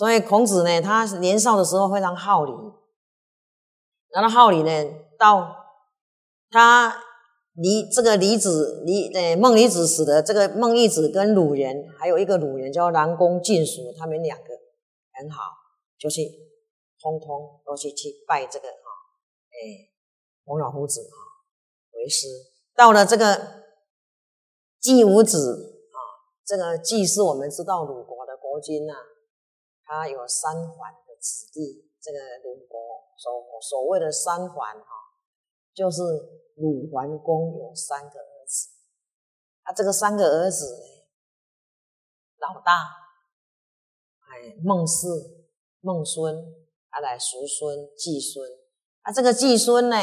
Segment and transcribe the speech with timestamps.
[0.00, 2.52] 所以孔子呢，他年少的时候非常好礼，
[4.08, 5.54] 然后好礼呢，到
[6.48, 6.96] 他
[7.52, 14.44] 离这个离子离呃孟离子死的这个孟义子跟鲁人，还有一个鲁人叫南宫晋叔，他们两个
[15.12, 15.42] 很好，
[15.98, 16.22] 就去
[16.98, 18.72] 通通都去去拜这个哈，
[19.50, 19.92] 哎，
[20.46, 21.12] 孔老夫子啊
[21.92, 22.26] 为师。
[22.74, 23.64] 到了这个
[24.80, 26.00] 季武子啊，
[26.46, 28.94] 这个季是我们知道鲁国的国君呐。
[29.90, 32.78] 他有三桓的子弟，这个鲁国
[33.18, 34.86] 所所谓的三桓哈，
[35.74, 36.00] 就是
[36.54, 38.68] 鲁桓公有三个儿子，
[39.64, 40.86] 啊，这个三个儿子呢，
[42.38, 42.72] 老大，
[44.28, 45.08] 哎，孟氏、
[45.80, 46.36] 孟孙，
[46.90, 48.48] 啊来叔孙、季孙，
[49.02, 49.96] 啊，这个季孙呢，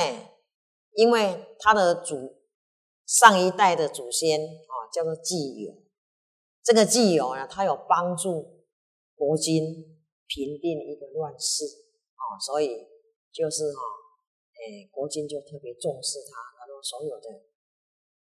[0.96, 2.36] 因为他的祖
[3.06, 5.74] 上一代的祖先啊，叫做季友，
[6.62, 8.57] 这个季友呢，他有帮助。
[9.18, 11.66] 国君平定一个乱世
[12.14, 12.70] 啊，所以
[13.34, 13.82] 就是哈，
[14.62, 16.38] 诶，国君就特别重视他，
[16.68, 17.42] 然后所有的，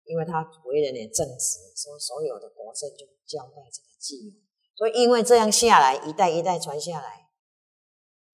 [0.05, 4.41] 因为他为人也正直，所以所有的国政就交代这个季友。
[4.74, 7.28] 所以因为这样下来，一代一代传下来，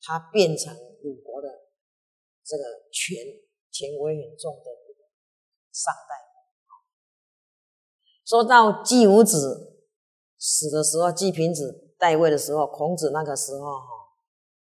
[0.00, 1.48] 他变成鲁国的
[2.44, 3.18] 这个权
[3.72, 5.02] 权威很重的一个
[5.72, 6.14] 上代。
[8.24, 9.83] 说到季武子
[10.38, 11.88] 死的时候，季平子。
[12.03, 13.86] 代位的时候，孔子那个时候哈，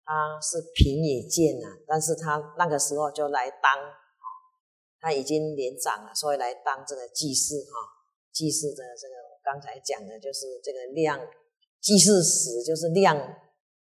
[0.03, 3.77] 他是平野见呐，但是他那个时候就来当，
[4.98, 7.73] 他已经年长了，所以来当这个祭祀哈，
[8.33, 11.21] 祭祀的这个我刚才讲的就是这个量
[11.83, 13.15] 祭祀时就是量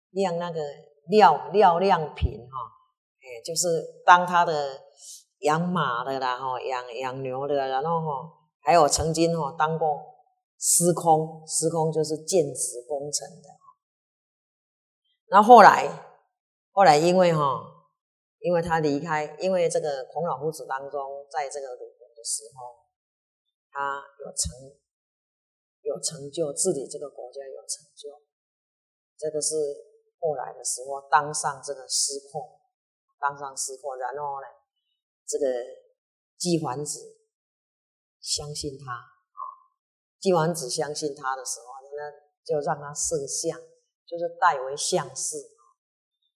[0.09, 0.61] 量那个
[1.07, 2.55] 料料量品哈，
[3.21, 4.77] 哎，就是当他的
[5.39, 10.16] 养马的啦哈，养养牛的，然后哈，还有曾经哈当过。
[10.57, 13.49] 司空，司空就是建筑工程的
[15.29, 15.87] 那后后来，
[16.71, 17.43] 后来因为哈，
[18.39, 22.75] 因为他离开，因为这个孔老夫子当中，在这个鲁国的时候，
[23.69, 24.77] 他有成
[25.81, 28.23] 有成就，治理这个国家有成就。
[29.17, 29.55] 这个是
[30.19, 32.41] 后来的时候当上这个司空，
[33.19, 34.47] 当上司空，然后呢，
[35.27, 35.45] 这个
[36.37, 36.99] 季桓子
[38.21, 39.16] 相信他。
[40.27, 42.11] 帝王子相信他的时候，那
[42.43, 43.57] 就让他设相，
[44.05, 45.37] 就是代为相士。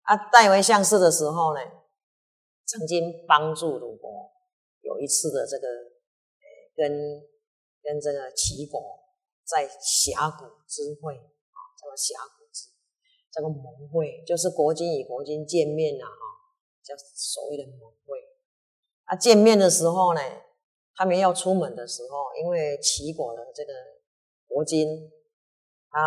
[0.03, 1.59] 啊，代为相士的时候呢，
[2.65, 4.31] 曾经帮助鲁国
[4.79, 5.67] 有一次的这个，
[6.73, 6.89] 跟
[7.83, 8.79] 跟这个齐国
[9.43, 12.69] 在峡谷之会啊，这个峡谷之
[13.29, 16.15] 这个盟会，就是国君与国君见面了哈，
[16.81, 18.19] 叫所谓的盟会。
[19.03, 20.21] 啊，见面的时候呢。
[21.01, 23.73] 他们要出门的时候，因为齐国的这个
[24.45, 24.85] 国君，
[25.89, 25.97] 他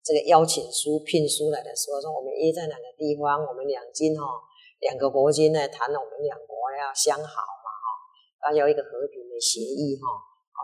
[0.00, 4.24] 这个邀请书、聘书来的时候，说我们约在哪个地方，我们两军哈，
[4.80, 7.86] 两个国君呢谈了我们两国要相好嘛哈，
[8.40, 10.08] 大家有一个和平的协议哈，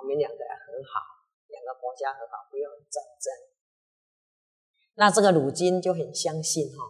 [0.00, 3.28] 我们两个要和好，两个国家和好，不用战争。
[4.94, 6.80] 那这个鲁金就很相信哈，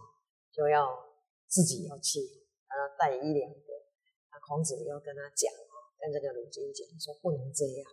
[0.55, 0.87] 就要
[1.45, 2.23] 自己要去，
[2.71, 3.67] 然后带一两个，
[4.31, 5.51] 那孔子要跟他讲。
[5.99, 7.85] 跟这个鲁金讲说不能这样，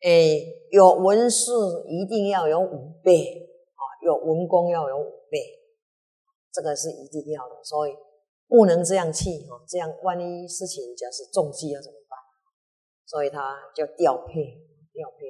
[0.00, 0.40] 哎，
[0.70, 1.52] 有文士
[1.86, 5.38] 一定要有五倍啊，有文公要有五倍，
[6.50, 7.94] 这个是一定要的，所以
[8.46, 12.18] 不能这样去哈，这样万一事情假是重击要怎么办？
[13.04, 14.32] 所以他就调配
[14.92, 15.26] 调配，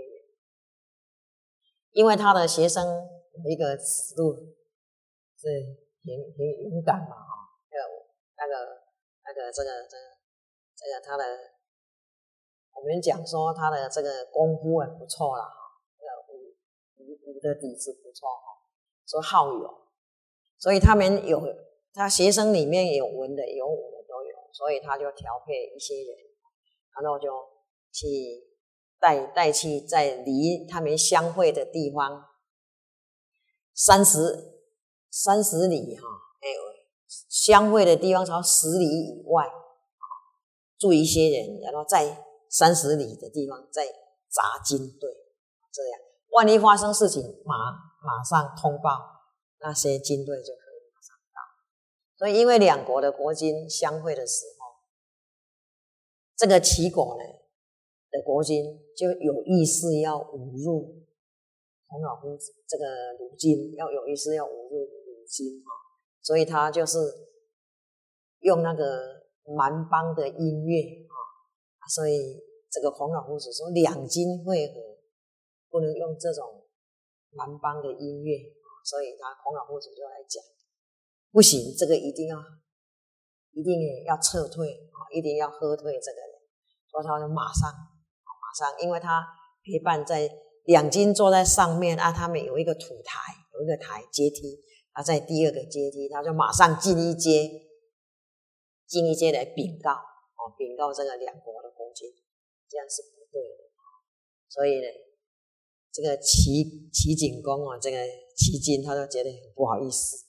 [1.91, 4.34] 因为他的学生有一个尺度
[5.36, 5.48] 是
[6.04, 7.82] 很很勇敢嘛哈，那个
[8.36, 8.80] 那个
[9.24, 10.17] 那个这个这个。
[10.78, 11.25] 这个他的，
[12.72, 15.50] 我们讲说他的这个功夫很不错了哈，
[15.99, 16.55] 这个武
[16.99, 18.62] 武武的底子不错哈，
[19.05, 19.75] 说好勇，
[20.56, 21.43] 所以他们有
[21.93, 26.16] 他学生里面有文的有武的都有，所以他就调配一些人，
[26.95, 27.28] 然后就
[27.91, 28.07] 去
[29.01, 32.24] 带带去在离他们相会的地方
[33.74, 34.63] 三十
[35.10, 36.07] 三十里哈，
[36.41, 36.47] 哎，
[37.28, 39.45] 相会的地方朝十里以外。
[40.78, 43.84] 住一些人，然后在三十里的地方再
[44.30, 45.10] 扎军队，
[45.72, 47.54] 这样万一发生事情，马
[48.01, 48.91] 马上通报，
[49.60, 51.41] 那些军队就可以马上到。
[52.16, 54.66] 所以，因为两国的国君相会的时候，
[56.36, 57.24] 这个齐国呢
[58.10, 58.65] 的国君
[58.97, 61.04] 就有意思要侮辱
[61.89, 62.84] 孔老夫子，这个
[63.19, 65.71] 鲁金要有意思要侮辱鲁金啊，
[66.22, 66.98] 所以他就是
[68.39, 69.17] 用那个。
[69.56, 71.15] 蛮邦的音乐啊，
[71.89, 72.41] 所以
[72.71, 74.74] 这个孔老夫子说两金会合，
[75.71, 76.65] 不能用这种
[77.30, 78.36] 蛮邦的音乐，
[78.84, 80.42] 所以他孔老夫子就来讲，
[81.33, 82.36] 不行，这个一定要，
[83.53, 86.39] 一定要撤退啊，一定要喝退这个人。
[86.91, 89.27] 所以他就马上，马上，因为他
[89.62, 90.28] 陪伴在
[90.65, 93.21] 两金坐在上面啊，他们有一个土台，
[93.54, 94.59] 有一个台阶梯，
[94.92, 97.50] 他在第二个阶梯，他就马上进一阶，
[98.88, 102.08] 进一些来禀告，哦，禀告这个两国的公君，
[102.68, 103.68] 这样是不对的。
[104.48, 104.88] 所以呢，
[105.92, 107.98] 这个齐齐景公啊，这个
[108.34, 110.24] 齐金他都觉得很不好意思，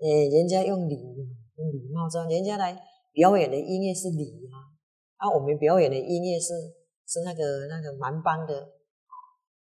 [0.00, 2.80] 诶，人家用礼用礼貌，知道人家来
[3.12, 4.70] 表演的音乐是礼啊。
[5.16, 6.54] 啊，我们表演的音乐是
[7.06, 8.72] 是那个那个蛮邦的，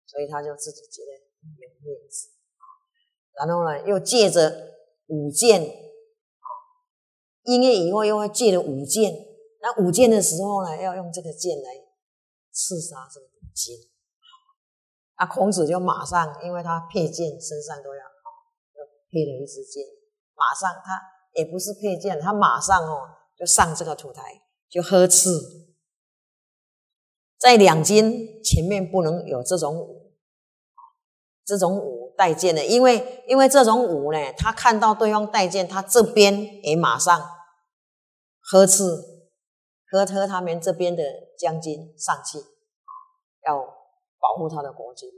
[0.06, 1.12] 所以他就自己觉得
[1.58, 2.30] 没有面子，
[3.38, 4.76] 然后呢，又借着
[5.08, 5.62] 舞剑，
[7.48, 9.12] 音乐以后又会借着舞剑，
[9.62, 11.72] 那舞剑的时候呢，要用这个剑来
[12.52, 13.74] 刺杀这个母亲，
[15.16, 18.02] 啊，孔子就马上，因为他佩剑身上都要，
[18.76, 19.86] 就配了一支剑，
[20.36, 21.02] 马上他
[21.34, 23.08] 也不是佩剑，他马上哦
[23.38, 24.22] 就上这个土台。
[24.70, 25.30] 就呵斥，
[27.40, 30.12] 在两军前面不能有这种舞，
[31.46, 37.18] 这种舞带剑的，因为因为这种舞呢，他看到对方带剑，他这边也马上
[38.52, 38.84] 呵斥，
[39.92, 41.04] 呵呵他们这边的
[41.38, 42.40] 将军上去，
[43.48, 43.58] 要
[44.20, 45.10] 保护他的国君，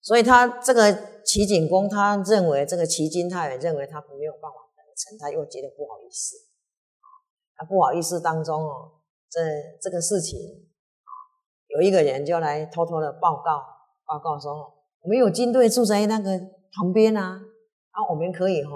[0.00, 6.36] 所以他这个齐景公，他认为这个齐军，他也认为他没有办法得成，他又觉得不好意思。
[7.68, 9.38] 不好意思，当中哦，这
[9.82, 10.38] 这个事情，
[11.66, 13.62] 有一个人就来偷偷的报告，
[14.06, 16.38] 报告说，我们有军队住在那个
[16.72, 17.38] 旁边啊，
[17.90, 18.70] 啊，我们可以哈，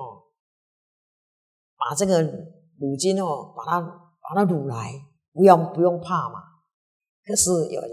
[1.84, 2.22] 把这个
[2.78, 4.90] 鲁军哦，把他把他掳来，
[5.34, 6.40] 不用不用怕嘛。
[7.26, 7.90] 可是有人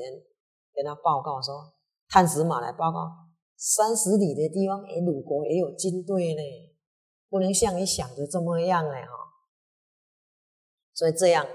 [0.73, 1.73] 跟他报告说，
[2.07, 3.11] 探子马来报告，
[3.57, 6.41] 三十里的地方，哎，鲁国也有军队呢，
[7.29, 9.27] 不能像你想的这么样呢，哈。
[10.93, 11.45] 所以这样，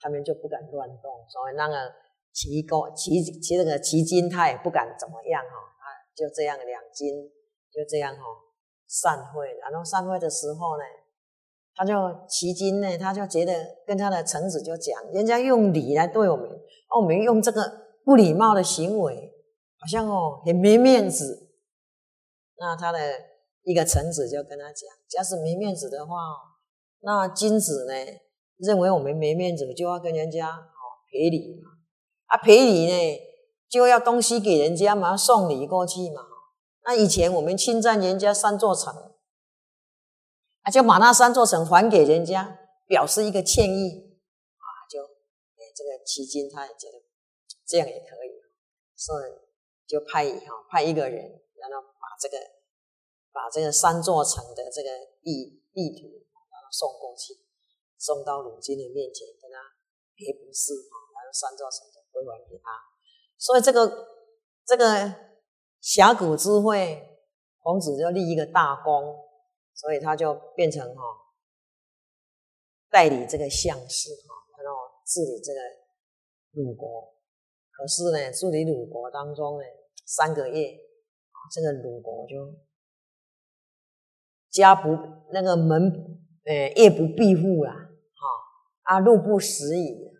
[0.00, 1.10] 他们就不敢乱动。
[1.28, 1.92] 所以那个
[2.32, 5.56] 齐国、齐齐那个齐金，他也不敢怎么样哈。
[5.56, 5.84] 啊，
[6.16, 7.28] 就这样两金
[7.70, 8.22] 就这样哈
[8.86, 9.52] 散会。
[9.60, 10.84] 然后散会的时候呢，
[11.74, 11.94] 他就
[12.28, 13.52] 齐金呢，他就觉得
[13.86, 17.62] 跟他的臣子就讲，人家用礼来对我们，哦，我们用这个
[18.04, 19.32] 不礼貌的行为，
[19.78, 21.50] 好像哦很没面子。
[22.58, 22.98] 那他的
[23.62, 26.14] 一个臣子就跟他讲，假使没面子的话，
[27.00, 27.94] 那君子呢？
[28.58, 31.70] 认为我们没面子，就要跟人家哦赔礼嘛。
[32.26, 33.20] 啊，赔礼呢，
[33.68, 36.22] 就要东西给人家嘛，要送礼过去嘛。
[36.84, 38.94] 那以前我们侵占人家三座城，
[40.62, 44.18] 啊，就把那三座城还给人家，表示一个歉意
[44.56, 44.66] 啊。
[44.88, 47.02] 就哎，这个齐金他也觉得
[47.66, 48.42] 这样也可以，
[48.96, 49.32] 所以
[49.86, 51.20] 就派哈派一个人，
[51.54, 52.36] 然后把这个
[53.32, 54.88] 把这个三座城的这个
[55.22, 56.08] 地地图
[56.50, 57.40] 然后送过去。
[57.98, 59.58] 送到鲁金的面前，跟他
[60.16, 62.72] 赔不是啊，然后三座城就归还给他。
[63.38, 64.08] 所以这个
[64.66, 65.14] 这个
[65.80, 67.00] 峡谷之会，
[67.62, 69.14] 孔子就立一个大功，
[69.74, 71.02] 所以他就变成哈
[72.90, 75.60] 代理这个相士哈，然后治理这个
[76.52, 77.14] 鲁国。
[77.70, 79.64] 可是呢，治理鲁国当中呢，
[80.04, 80.78] 三个月，
[81.52, 82.54] 这个鲁国就
[84.50, 84.90] 家不
[85.32, 87.88] 那个门，呃，夜不闭户啊。
[88.84, 90.10] 啊，路不拾遗，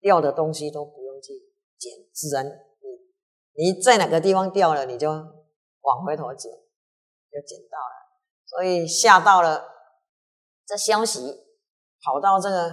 [0.00, 1.32] 掉的东西都不用去
[1.76, 7.97] 捡，自然你你在哪个地方掉了，你就往回头捡，就捡到了。
[8.48, 9.68] 所以下到了
[10.66, 11.20] 这消息
[12.02, 12.72] 跑到这个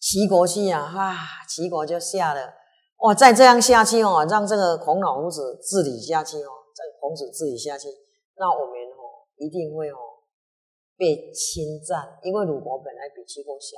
[0.00, 2.54] 齐国去啊，哈，齐国就下了
[2.98, 3.14] 哇！
[3.14, 7.88] 再这样下去哦，让这个孔老夫子治理下去哦，这孔子治理下去，
[8.36, 9.96] 那我们哦一定会哦
[10.96, 13.76] 被侵占，因为鲁国本来比齐国小。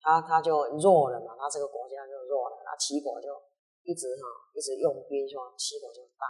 [0.00, 3.26] 他他就弱了嘛，他这个国家就弱了，那齐国就
[3.82, 4.22] 一直哈
[4.54, 6.26] 一直用兵，说齐国就大。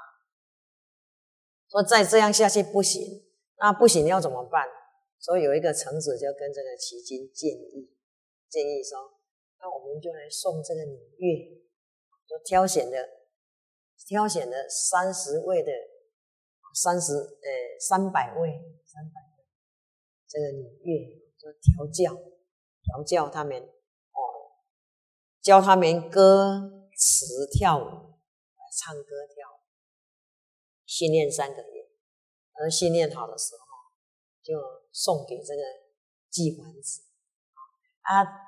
[1.69, 3.26] 说再这样下去不行，
[3.59, 4.67] 那不行要怎么办？
[5.19, 7.91] 所以有一个臣子就跟这个齐军建议，
[8.49, 8.99] 建议说，
[9.59, 11.63] 那我们就来送这个女乐，
[12.27, 13.09] 就挑选的
[14.07, 15.73] 挑选的三十位的
[16.75, 18.51] 三十呃三百位
[18.85, 19.45] 三百位
[20.29, 22.17] 这个女乐，就调教。
[22.87, 24.21] 调教他们哦，
[25.43, 27.83] 教他们歌词跳舞，
[28.71, 29.59] 唱歌跳舞，
[30.87, 31.76] 训练三个月，
[32.61, 33.67] 而训练好的时候，
[34.43, 34.55] 就
[34.93, 35.63] 送给这个
[36.31, 37.03] 季皇子
[38.03, 38.45] 啊。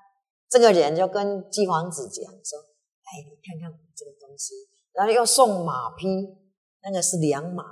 [0.49, 2.59] 这个人就跟季皇子讲说
[3.05, 4.55] ：“哎，你看看这个东西。”
[4.93, 6.07] 然后又送马匹
[6.83, 7.65] 那个是良马。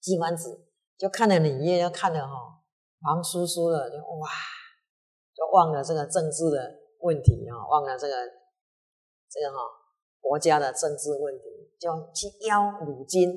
[0.00, 2.64] 季欢子就看了你也要看了哈，
[3.02, 4.30] 黄叔叔的就哇，
[5.34, 8.14] 就忘了这个政治的问题啊，忘了这个
[9.28, 9.58] 这个哈
[10.20, 11.44] 国家的政治问题，
[11.78, 13.28] 就去邀鲁金、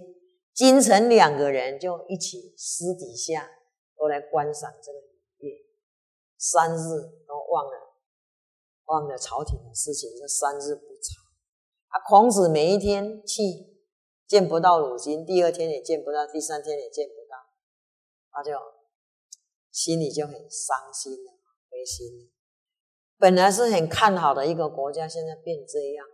[0.53, 3.49] 金城两个人就一起私底下
[3.97, 4.99] 都来观赏这个
[5.37, 5.57] 月，
[6.37, 6.87] 三日
[7.27, 7.95] 都忘了
[8.85, 11.21] 忘了朝廷的事情，这三日不朝。
[11.87, 13.73] 啊，孔子每一天去。
[14.25, 17.37] 见不到鲁金，第二天也见不到，第三天也见不到，
[18.31, 18.57] 他就
[19.69, 21.33] 心里就很伤心了，
[21.69, 22.31] 灰心。
[23.17, 26.07] 本来是很看好的一个国家，现在变这样，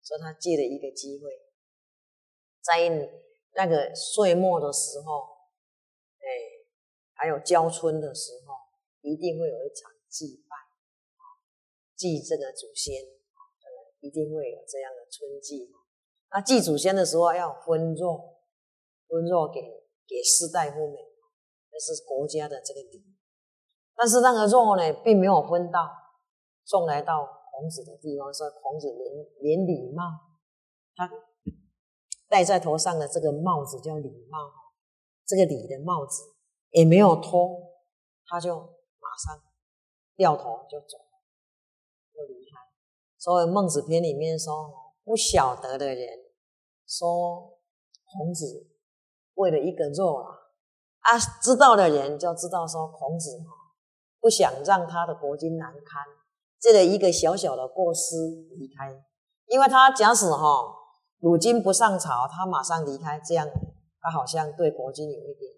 [0.00, 1.30] 所以他借了一个机会，
[2.60, 2.80] 在
[3.54, 5.28] 那个岁末的时候，
[6.18, 6.26] 哎，
[7.14, 8.54] 还有交春的时候，
[9.02, 10.56] 一定会有一场祭拜，
[11.94, 13.02] 祭这个祖先，
[14.00, 15.70] 一定会有这样的春祭。
[16.30, 18.38] 那祭祖先的时候要分肉，
[19.06, 19.60] 分肉给
[20.08, 20.96] 给士大夫们，
[21.70, 23.04] 那是国家的这个礼。
[23.94, 25.90] 但是那个肉呢，并没有分到，
[26.64, 30.02] 送来到孔子的地方，说孔子连连礼貌，
[30.96, 31.06] 他
[32.32, 34.38] 戴在头上的这个帽子叫礼帽，
[35.26, 36.22] 这个礼的帽子
[36.70, 37.60] 也没有脱，
[38.24, 39.38] 他就马上
[40.16, 40.96] 掉头就走，
[42.14, 42.56] 就离开。
[43.18, 44.72] 所以《孟子》篇里面说，
[45.04, 46.08] 不晓得的人。
[46.88, 47.58] 说
[48.04, 48.66] 孔子
[49.34, 50.28] 为了一个肉啊，
[51.00, 53.28] 啊，知道的人就知道说孔子
[54.20, 56.02] 不想让他的国君难堪，
[56.58, 58.16] 这个一个小小的过失
[58.56, 59.04] 离开，
[59.48, 60.78] 因为他假使哈
[61.22, 63.48] 鲁金不上朝，他马上离开，这样
[64.00, 65.52] 他好像对国君有一点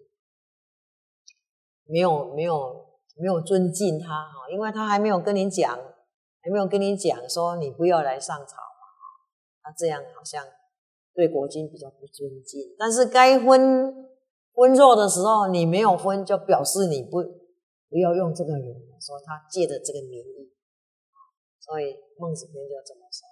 [1.85, 5.75] 没有没有没有尊敬他哈，因为他还没有跟你讲，
[6.41, 10.45] 还没有跟你讲说你不要来上朝嘛，这样好像。
[11.15, 14.11] 对国君比较不尊敬，但是该分
[14.53, 17.23] 分弱的时候，你没有分，就表示你不
[17.87, 20.51] 不要用这个人，说他借的这个名义，
[21.57, 23.23] 所以孟子篇就这么说。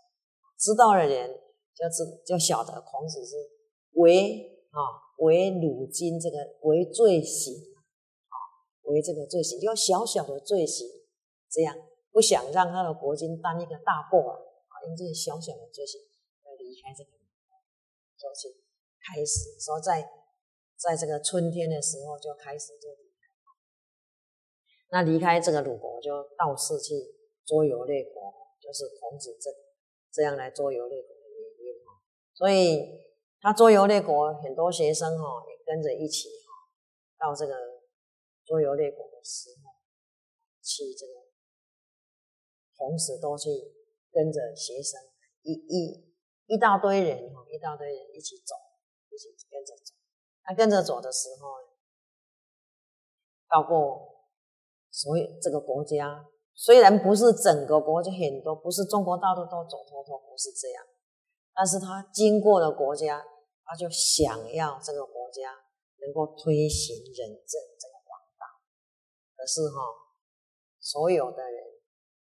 [0.58, 1.30] 知道的人
[1.76, 3.36] 就知就晓得孔子是
[3.94, 4.80] 为啊
[5.20, 8.38] 为鲁金这个为罪行啊
[8.84, 10.88] 为这个罪行，就小小的罪行，
[11.50, 11.76] 这样
[12.12, 16.00] 不想让他的国君担一个大过啊，用这些小小的罪行
[16.46, 17.10] 要离开这个。
[18.24, 18.48] 说去
[19.04, 20.00] 开始说在
[20.78, 23.28] 在这个春天的时候就开始就离开，
[24.92, 26.96] 那离开这个鲁国就到处去
[27.46, 29.52] 周游列国，就是孔子这
[30.10, 31.13] 这样来周游列国。
[32.34, 33.00] 所以
[33.40, 37.54] 他周游列国，很多学生哈也跟着一起哈到这个
[38.46, 39.72] 周游列国的时候，
[40.62, 41.14] 去这个
[42.78, 43.50] 同时都去
[44.12, 45.00] 跟着学生
[45.44, 46.14] 一一。
[46.46, 48.54] 一大堆人哈，一大堆人一起走，
[49.10, 49.94] 一起跟着走。
[50.44, 51.56] 他跟着走的时候，
[53.50, 54.28] 到过
[54.92, 60.84] 所有这个国家，虽然不是整个国家很多，不是中国大陆都走透透，不是这样。
[61.56, 63.24] 但是他经过了国家，
[63.64, 65.54] 他就想要这个国家
[66.02, 68.44] 能够推行仁政这个王道。
[69.36, 69.78] 可是哈，
[70.80, 71.64] 所有的人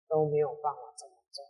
[0.09, 1.45] 都没有办法这么做。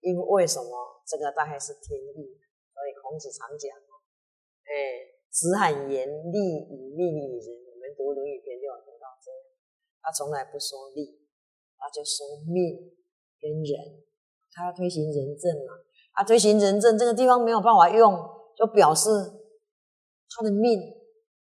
[0.00, 2.40] 因为为什么这个大概是天意，
[2.74, 3.70] 所以孔子常讲，
[4.64, 7.70] 哎，子罕言利以命以仁。
[7.70, 9.40] 我们读《论语》篇就有读到这样，
[10.02, 11.28] 他从来不说利，
[11.76, 12.92] 他就说命
[13.40, 14.04] 跟仁，
[14.52, 15.74] 他要推行仁政嘛。
[16.12, 18.12] 他推行仁政这个地方没有办法用，
[18.56, 19.08] 就表示
[20.28, 20.78] 他的命，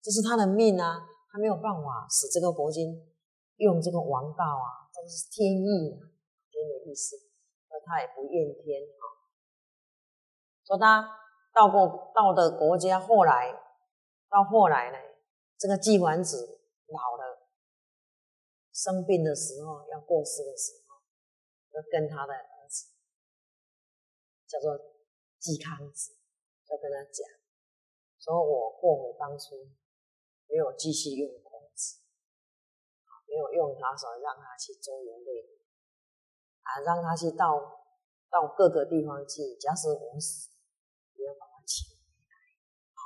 [0.00, 2.96] 这是他的命啊，他没有办法使这个国君
[3.56, 6.00] 用这个王道啊，这是天意啊，
[6.50, 7.16] 天的意思。
[7.68, 9.02] 那他也不怨天啊，
[10.64, 11.10] 说他
[11.52, 13.52] 到过到的国家，后来
[14.30, 14.96] 到后来呢，
[15.58, 17.48] 这个季桓子老了，
[18.72, 20.96] 生病的时候要过世的时候，
[21.74, 22.32] 要跟他的
[24.54, 24.78] 叫做
[25.42, 26.14] 季康子，
[26.62, 27.26] 就跟他讲，
[28.22, 29.66] 说我后悔当初
[30.46, 31.98] 没有继续用孔子，
[33.26, 35.58] 没有用他，所以让他去周游列国。
[36.62, 37.58] 啊，让他去到
[38.30, 39.56] 到各个地方去。
[39.58, 40.50] 假使我死，
[41.14, 42.34] 也要把他请回来，
[42.94, 43.02] 啊，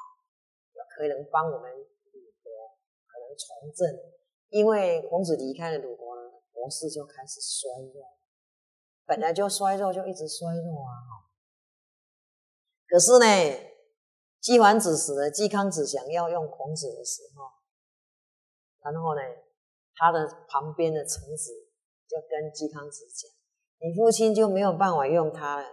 [0.95, 2.77] 可能帮我们鲁国
[3.09, 4.13] 可能重振。
[4.51, 8.19] 因为孔子离开了鲁国了，国势就开始衰弱，
[9.05, 10.93] 本来就衰弱，就一直衰弱啊！
[11.09, 11.28] 哈
[12.89, 13.27] 可是呢，
[14.41, 17.45] 季桓子死了，季康子想要用孔子的时候，
[18.83, 19.21] 然后呢，
[19.95, 21.53] 他的旁边的臣子
[22.09, 23.31] 就跟季康子讲。
[23.81, 25.67] 你父亲就没有办法用他了，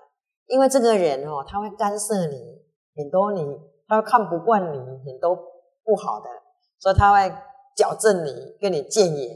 [0.47, 2.61] 因为这个人哦，他会干涉你
[2.95, 3.43] 很多，你
[3.87, 6.29] 他会看不惯你很多不好的，
[6.77, 7.33] 所以他会
[7.75, 9.29] 矫正你，跟你谏言。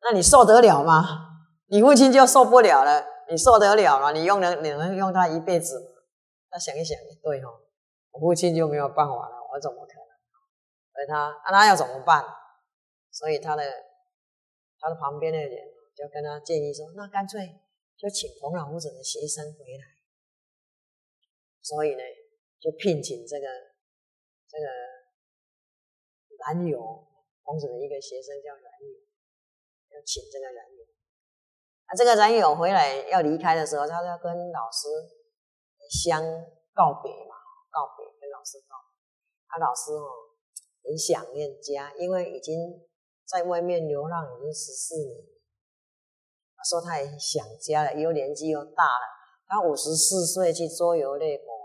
[0.00, 1.04] 那你受得了吗？
[1.66, 4.12] 你父亲就受不了了，你受得了吗？
[4.12, 5.94] 你用能你能用他一辈子？
[6.50, 7.60] 那想一想，对哦，
[8.10, 10.08] 我父亲就没有办法了，我怎么可能？
[10.92, 12.24] 所以他那他要怎么办？
[13.10, 13.62] 所以他的
[14.78, 15.50] 他的旁边的人
[15.94, 17.60] 就跟他建议说：那干脆
[17.96, 19.84] 就请孔老夫子的学生回来。
[21.60, 22.02] 所以呢，
[22.60, 23.46] 就聘请这个
[24.48, 24.66] 这个
[26.46, 26.78] 男友
[27.42, 30.84] 孔子的一个学生叫冉有，要请这个冉有。
[31.86, 34.88] 啊，这个冉有回来要离开的时候，他要跟老师
[35.88, 36.22] 相
[36.74, 37.34] 告别嘛，
[37.70, 38.94] 告别跟老师告别。
[39.48, 40.36] 啊，老师哦，
[40.84, 42.86] 很想念家，因为已经
[43.24, 45.24] 在外面流浪已经十四年，
[46.56, 49.06] 他说他也想家了，又年纪又大了，
[49.46, 51.58] 他五十四岁去周游列国。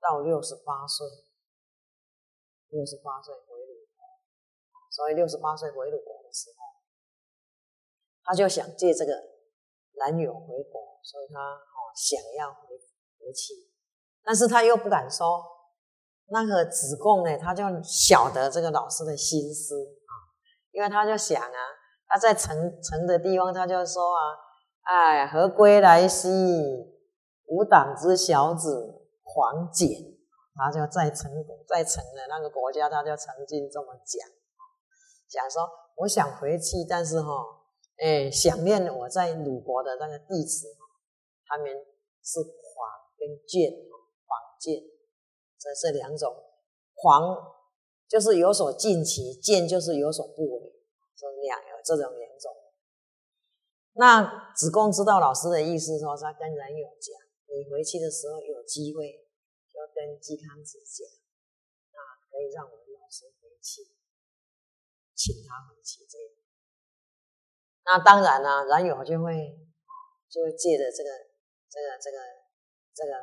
[0.00, 1.04] 到六十八岁，
[2.68, 4.06] 六十八岁回鲁国，
[4.92, 6.80] 所以六十八岁回鲁国的时候，
[8.22, 9.12] 他就想借这个
[9.98, 12.78] 男友回国，所以他哦想要回
[13.28, 13.52] 回去，
[14.24, 15.44] 但是他又不敢说。
[16.30, 20.12] 那个子贡呢，他就晓得这个老师的心思啊，
[20.72, 21.58] 因为他就想啊，
[22.06, 24.20] 他在城城的地方，他就说啊，
[24.82, 26.28] 哎，何归来兮，
[27.46, 28.94] 无党之小子。
[29.30, 29.88] 黄简，
[30.56, 31.30] 他就在城
[31.68, 34.26] 在城的那个国家，他就曾经这么讲，
[35.28, 37.30] 讲说我想回去，但是哈，
[37.98, 40.66] 哎，想念我在鲁国的那个弟子，
[41.46, 41.66] 他们
[42.22, 42.40] 是
[43.18, 43.72] 跟健，
[44.24, 44.80] 黄健，
[45.58, 46.32] 这是两种，
[46.94, 47.36] 黄
[48.08, 50.72] 就是有所近其，健就是有所不为，
[51.16, 52.54] 这两有这种两种。
[53.94, 59.26] 那子贡知道老师的意思，说他跟冉有讲，你回去的时候有机会。
[59.78, 61.06] 要跟嵇康子讲，
[61.94, 63.86] 啊，可以让我们老师回去，
[65.14, 66.34] 请他回去这样。
[67.86, 69.54] 那当然啦，冉有就会
[70.28, 71.10] 就会借着这个
[71.70, 72.18] 这个这个
[72.98, 73.14] 这个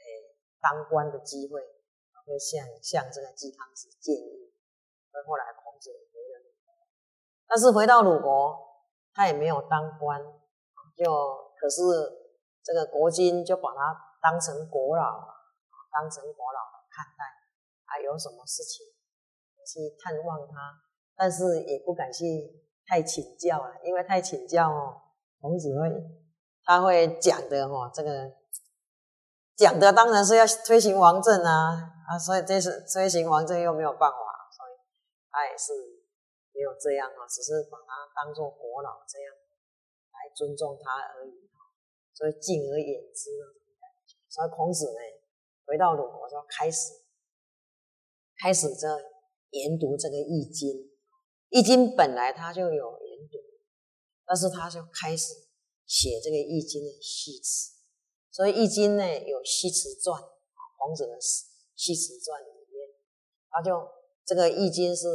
[0.00, 1.60] 诶当官的机会，
[2.24, 4.48] 会向向这个季康子建议。
[5.12, 6.72] 而后来孔子回了鲁国，
[7.46, 8.56] 但是回到鲁国，
[9.12, 10.18] 他也没有当官，
[10.96, 11.04] 就
[11.60, 11.82] 可是
[12.64, 15.36] 这个国君就把他当成国老。
[15.90, 16.60] 当成国老
[16.92, 17.24] 看待，
[17.86, 18.86] 啊，有什么事情
[19.66, 20.78] 去探望他，
[21.16, 22.24] 但是也不敢去
[22.86, 25.00] 太请教了，因为太请教哦，
[25.40, 25.90] 孔子会
[26.62, 28.30] 他会讲的哦，这个
[29.58, 31.74] 讲的当然是要推行王政啊，
[32.06, 34.22] 啊，所以这是推行王政又没有办法，
[34.54, 34.78] 所以
[35.28, 35.74] 他也是
[36.54, 39.34] 没有这样啊，只是把他当做国老这样
[40.14, 41.50] 来尊重他而已，
[42.14, 45.02] 所以敬而远之那种感觉，所以孔子呢。
[45.68, 46.94] 回到鲁国就开始，
[48.40, 48.88] 开始这
[49.50, 50.70] 研读这个《易经》。
[51.50, 53.36] 《易经》本来他就有研读，
[54.24, 55.34] 但是他就开始
[55.84, 57.77] 写这个《易经》的序词。
[58.38, 60.14] 所以《易经》呢有序词传，
[60.78, 61.18] 孔子的
[61.74, 62.94] 序词传里面，
[63.50, 63.74] 他就
[64.24, 65.08] 这个《易经》是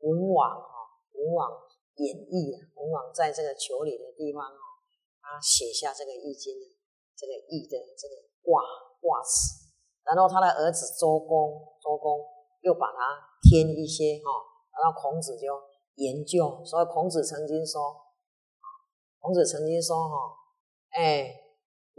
[0.00, 1.48] 文王哈，文王
[1.96, 4.60] 演绎啊，文王在这个丘陵的地方哦，
[5.24, 6.76] 他写下这个《易经》的
[7.16, 8.60] 这个易的这个卦。
[9.00, 9.72] 卦辞，
[10.04, 12.20] 然后他的儿子周公，周公
[12.60, 14.28] 又把它添一些哈，
[14.76, 15.58] 然后孔子就
[15.94, 16.62] 研究。
[16.66, 17.96] 所以孔子曾经说，
[19.18, 20.36] 孔子曾经说哈，
[20.90, 21.32] 哎，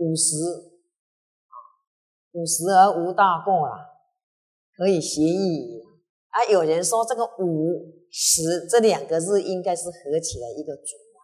[0.02, 0.34] 五十，
[2.34, 4.02] 五十而无大过啦，
[4.76, 5.86] 可以协议
[6.30, 6.44] 啊。
[6.50, 11.22] 有人说这个五十这两个字应该是合起来一个足啊，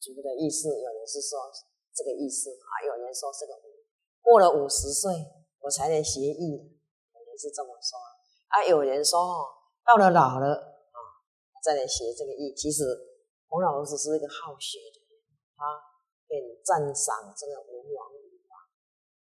[0.00, 1.38] 足的意思，有人是说。
[1.92, 3.52] 这个意思啊，有人说这个
[4.22, 5.12] 过了五十岁
[5.58, 6.56] 我才能协议，
[7.12, 7.98] 有人是这么说
[8.48, 9.44] 啊，有人说，
[9.84, 10.98] 到了老了啊
[11.62, 12.54] 再来学这个意。
[12.54, 12.84] 其实
[13.48, 15.20] 孔老师是一个好学的人，
[15.58, 15.60] 他
[16.30, 18.54] 便赞赏这个文王武王，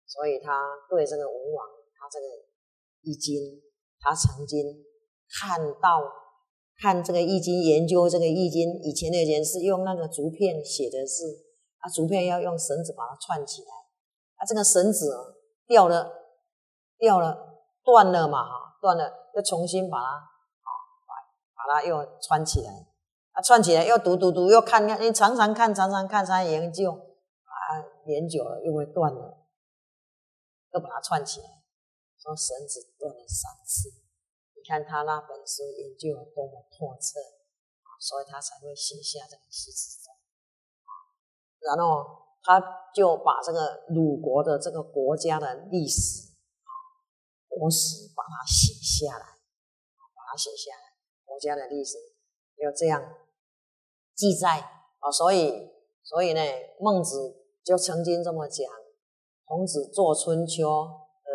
[0.07, 1.66] 所以他对这个文王
[1.98, 2.26] 他这个
[3.02, 3.59] 易经，
[3.98, 4.87] 他曾经
[5.26, 6.07] 看到
[6.78, 11.42] 看这个易经，研究这个易经，以前的人是用那个竹片写的是。
[11.85, 13.68] 啊，竹片要用绳子把它串起来，
[14.37, 16.11] 啊，这个绳子掉了，
[16.96, 20.70] 掉了，断了嘛，哈，断了，又重新把它，啊，
[21.07, 22.72] 把把它又穿起来，
[23.35, 27.61] 啊，串起来又读读读，又看看，你常常看，常常看，常研究，啊，
[28.07, 29.44] 研久了又会断了，
[30.73, 31.47] 又把它串起来，
[32.16, 33.90] 说绳子断了三次，
[34.55, 37.18] 你看他那本书研究有多么透彻，
[37.99, 39.99] 所以他才会写下这个诗词。
[41.59, 42.05] 然后
[42.42, 42.61] 他
[42.94, 46.29] 就把这个鲁国的这个国家的历史
[46.62, 46.70] 啊
[47.49, 50.92] 国史把它写下来，把它写下来，
[51.25, 51.97] 国家的历史
[52.59, 53.03] 要这样
[54.14, 54.59] 记载
[55.00, 55.11] 啊。
[55.11, 55.70] 所以，
[56.03, 56.40] 所以呢，
[56.81, 58.66] 孟子就曾经这么讲：
[59.44, 61.31] 孔子作《春秋》而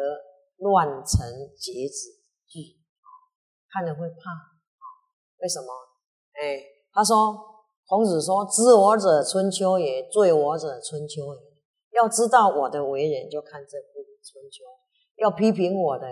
[0.58, 2.80] 乱臣贼子句，
[3.72, 4.16] 看了会怕。
[5.42, 5.68] 为什么？
[6.34, 6.64] 哎，
[6.94, 7.46] 他说。
[7.90, 11.42] 孔子说：“知我者，春秋也；罪我者，春秋也。
[11.98, 14.64] 要知道我的为人，就看这部春秋；
[15.16, 16.06] 要批评我的，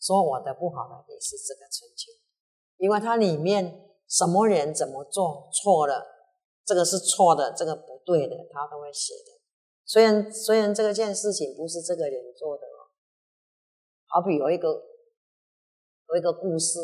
[0.00, 2.12] 说我的不好的，也是这个春秋。
[2.76, 6.04] 因为它里面什么人怎么做错了，
[6.66, 9.40] 这个是错的，这个不对的，他都会写的。
[9.84, 12.90] 虽然虽然这个件事情不是这个人做的哦，
[14.06, 14.68] 好比有一个
[16.08, 16.78] 有一个故事，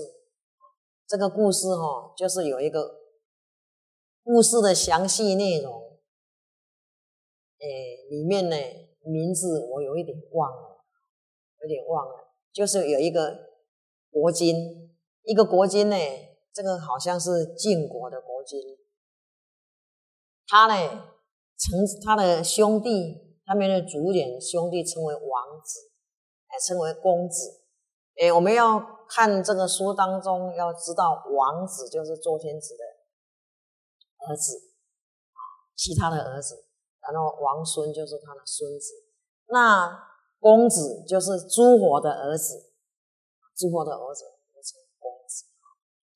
[1.06, 3.02] 这个故事哈，就是有一个。”
[4.28, 6.00] 故事的详细内容，
[7.60, 8.56] 诶，里面呢
[9.04, 10.84] 名字我有一点忘了，
[11.62, 12.34] 有点忘了。
[12.52, 13.38] 就是有一个
[14.10, 15.96] 国君，一个国君呢，
[16.56, 18.58] 这个好像是晋国的国君，
[20.46, 20.74] 他呢
[21.58, 25.90] 称他的兄弟，他们的族人兄弟称为王子，
[26.46, 27.60] 哎，称为公子。
[28.18, 32.84] 哎，我们要看这个书当中，要知道王子就是周天子的。
[34.26, 34.54] 儿子，
[35.74, 36.64] 其他的儿子，
[37.02, 38.94] 然后王孙就是他的孙子，
[39.48, 40.08] 那
[40.40, 42.72] 公子就是诸侯的儿子，
[43.54, 44.24] 诸侯的儿子。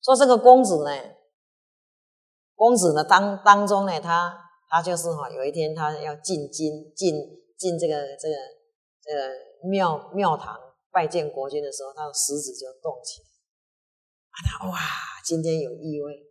[0.01, 0.91] 说这个公子呢，
[2.55, 4.37] 公子呢当当中呢，他
[4.69, 7.15] 他就是哈，有一天他要进京，进
[7.57, 8.35] 进这个这个
[9.01, 10.59] 这个庙庙堂
[10.91, 13.27] 拜见国君的时候，他的食指就动起来，
[14.31, 14.77] 啊，他哇，
[15.25, 16.27] 今天有异味。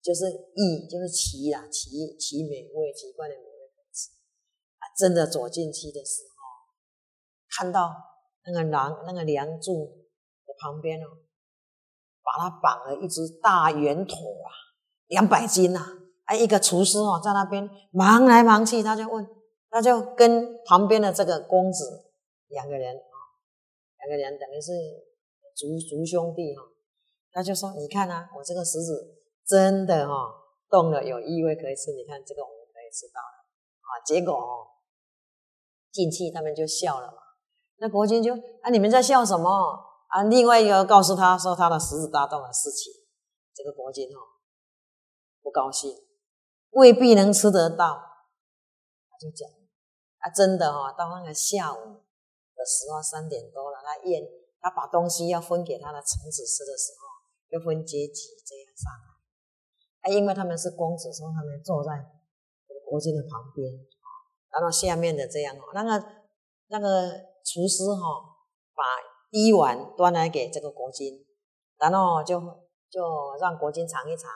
[0.00, 4.08] 就是异，就是奇啦，奇奇美味，奇怪的美味可吃
[4.78, 4.88] 啊！
[4.96, 6.32] 真的走进去的时候，
[7.50, 7.92] 看到
[8.46, 10.06] 那个梁那个梁柱
[10.46, 11.18] 的旁边哦，
[12.38, 14.48] 他绑了一只大圆桶啊，
[15.08, 15.80] 两百斤呐！
[16.24, 19.26] 哎，一个厨师哦，在那边忙来忙去，他就问，
[19.70, 22.12] 他就跟旁边的这个公子
[22.48, 23.16] 两个人啊，
[23.98, 24.72] 两个人等于是
[25.54, 26.62] 族族兄弟哈，
[27.32, 29.14] 他就说：“你看啊，我这个食指。”
[29.48, 30.12] 真的哈，
[30.68, 33.48] 动了有异味可以吃，你看这个我们可以吃到了
[33.80, 33.96] 啊。
[34.04, 34.68] 结果哦，
[35.90, 37.14] 进去他们就笑了嘛。
[37.78, 39.48] 那国君就啊，你们在笑什么
[40.08, 40.22] 啊？
[40.24, 42.92] 另外一个告诉他说他的食指大动的事情，
[43.54, 44.18] 这个国君哦
[45.42, 45.90] 不高兴，
[46.70, 48.04] 未必能吃得到。
[49.10, 49.48] 他就讲
[50.18, 51.78] 啊，真的哈，到那个下午
[52.54, 54.22] 的时候三点多了，他宴
[54.60, 57.08] 他把东西要分给他的臣子吃的时候，
[57.50, 59.08] 要分阶级这样上来。
[60.02, 61.90] 啊，因为他们是公子，所以他们坐在
[62.88, 63.72] 国君的旁边，
[64.50, 66.06] 然后下面的这样哦，那个
[66.68, 67.10] 那个
[67.44, 68.02] 厨师哈，
[68.74, 68.84] 把
[69.30, 71.24] 第一碗端来给这个国君，
[71.78, 72.40] 然后就
[72.90, 74.30] 就让国君尝一尝，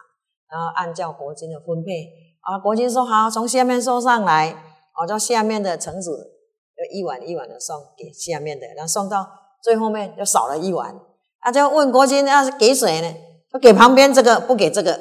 [0.50, 4.54] 然后按照国君的分配啊，国君说好，从下面送上来，
[5.00, 6.32] 我叫下面的臣子
[6.76, 9.26] 就一碗一碗的送给下面的，然后送到
[9.62, 11.00] 最后面就少了一碗，
[11.40, 13.14] 啊，就问国君要是给谁呢？
[13.52, 15.00] 就给旁边这个，不给这个。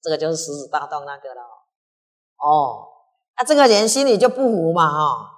[0.00, 1.42] 这个就是狮子大动那个了，
[2.36, 2.86] 哦，
[3.36, 5.37] 那这个人心里就不服嘛，哈，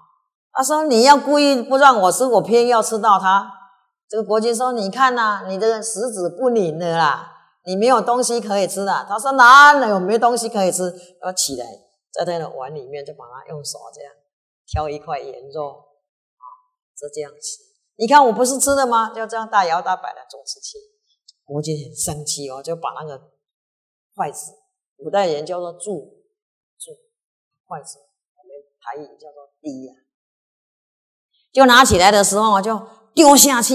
[0.52, 3.50] 他说你要故意不让我吃，我偏要吃到它。
[4.08, 7.32] 这个国君说，你看呐，你的食指不灵的啦，
[7.64, 9.06] 你没有东西可以吃的。
[9.08, 10.92] 他说哪有没东西可以吃？
[11.22, 11.66] 要起来，
[12.12, 14.12] 在他的碗里面就把它用手这样
[14.66, 16.44] 挑一块盐肉，啊，
[16.98, 17.58] 就这样吃。
[17.96, 19.12] 你看我不是吃的吗？
[19.14, 20.76] 就这样大摇大摆的总是吃。
[21.44, 23.30] 国君很生气哦，就把那个。
[24.16, 24.52] 筷子，
[24.98, 25.86] 古代人叫做箸，
[26.76, 26.98] 箸，
[27.64, 27.96] 筷子，
[28.36, 29.94] 我们台语叫做滴呀。
[31.52, 32.80] 就拿起来的时候就
[33.14, 33.74] 丢下去。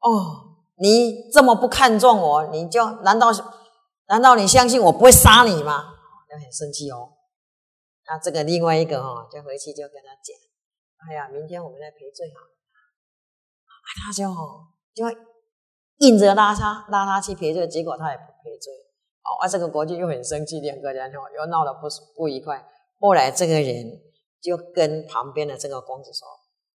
[0.00, 3.28] 哦，你这么不看重我，你就难道
[4.08, 5.94] 难道你相信我不会杀你吗？
[6.28, 7.10] 就很生气哦。
[8.06, 10.36] 那这个另外一个哈，就回去就跟他讲，
[11.08, 12.50] 哎呀，明天我们来赔罪好了。
[14.02, 14.24] 他就
[14.94, 15.18] 就
[15.98, 18.72] 硬着拉他拉他去赔罪，结果他也不赔罪
[19.22, 19.34] 哦。
[19.42, 22.64] 啊，这个国君又很生气，两个人又闹得不不愉快。
[23.00, 24.00] 后来这个人
[24.40, 26.26] 就跟旁边的这个公子说：“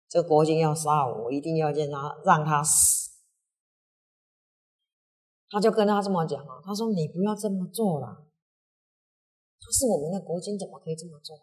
[0.08, 3.10] 这国君要杀我，我一定要让他让他死。”
[5.50, 8.26] 他就跟他这么讲啊，他说：“你不要这么做了，
[9.60, 11.36] 他是我们的国君，怎么可以这么做？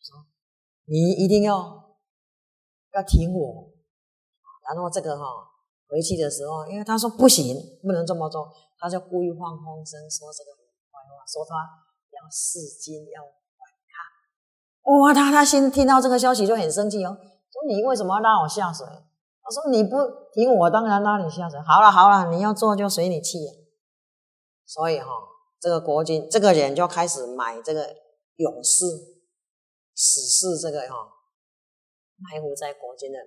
[0.00, 0.26] 说
[0.84, 1.98] 你一定要
[2.92, 3.72] 要听我。”
[4.68, 5.24] 然后这个哈。
[5.88, 10.50] 回去的时候，因为他说不行，不能这么做，他就故意放风声说这个
[10.90, 11.54] 坏话，说他
[12.10, 13.22] 要弑君，要
[14.86, 18.86] 哇，他他先听到这个消息就很生气哦，说你为什么要拉我下水？
[18.86, 19.96] 他说你不
[20.32, 21.60] 听我，当然拉你下水。
[21.60, 23.38] 好了好了，你要做就随你去。
[24.64, 25.06] 所以哈，
[25.60, 27.94] 这个国君这个人就开始买这个
[28.36, 28.84] 勇士
[29.94, 30.94] 死士这个哈，
[32.18, 33.18] 埋伏在国君的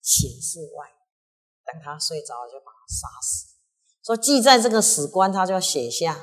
[0.00, 0.86] 寝室外，
[1.64, 3.46] 等他睡着了就把他杀死。
[4.04, 6.16] 说记在这个史官，他就要写下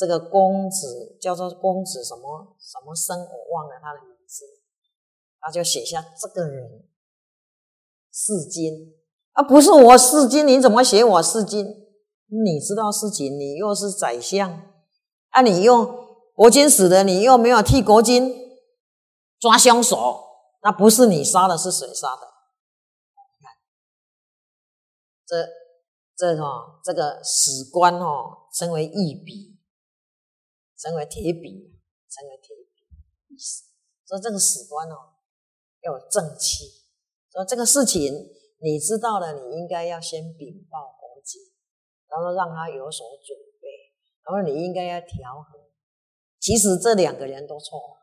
[0.00, 4.46] 这个公子叫做公子什么什么生，我忘了他的名字，
[5.38, 6.88] 他就写下这个人
[8.10, 8.94] 四金
[9.32, 11.66] 啊，不是我四金，你怎么写我四金？
[12.28, 14.62] 你知道事情，你又是宰相，
[15.28, 15.84] 啊，你又
[16.34, 18.34] 国君死的，你又没有替国君
[19.38, 20.24] 抓凶手，
[20.62, 22.22] 那不是你杀的，是谁杀的？
[23.38, 23.52] 看，
[25.26, 25.46] 这
[26.16, 29.59] 这哈，这个史官哦，称为义笔，
[30.80, 31.76] 成为铁笔，
[32.08, 33.36] 成为铁笔，
[34.06, 34.96] 所以这个史官哦，
[35.82, 36.64] 要有正气。
[37.30, 38.12] 说这个事情
[38.62, 41.42] 你知道了，你应该要先禀报国君。
[42.10, 43.68] 然后让他有所准备，
[44.26, 45.60] 然后你应该要调和。
[46.40, 47.96] 其实这两个人都错了，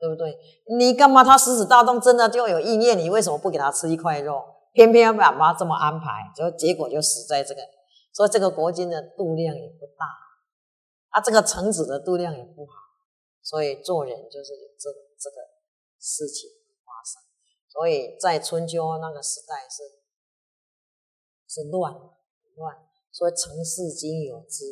[0.00, 0.36] 对不对？
[0.76, 2.98] 你干嘛他狮子大动真的就有意念？
[2.98, 4.42] 你为什么不给他吃一块肉？
[4.72, 7.60] 偏偏要把妈这么安排，就结果就死在这个。
[8.12, 10.04] 所以这个国君的度量也不大，
[11.14, 12.72] 啊，这个臣子的度量也不好。
[13.40, 15.36] 所以做人就是有这这个
[16.00, 16.50] 事情
[16.82, 17.22] 发生。
[17.68, 20.02] 所以在春秋那个时代是
[21.46, 21.94] 是乱
[22.56, 22.88] 乱。
[23.12, 24.64] 所以成事经有之，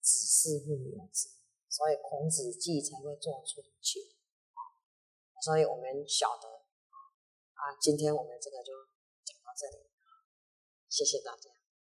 [0.00, 1.28] 子事不有之，
[1.68, 4.00] 所以孔子记才会做出去。
[5.40, 6.48] 所以我们晓得
[7.54, 8.72] 啊，今天我们这个就
[9.24, 9.84] 讲到这里，
[10.88, 11.57] 谢谢大家。